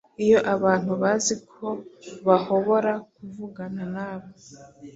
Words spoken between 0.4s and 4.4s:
abantu bazi ko bahobora kuvugana nawe